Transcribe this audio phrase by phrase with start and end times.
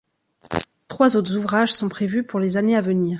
[0.87, 3.09] Trois autres ouvrages sont prévus pour les années à venir.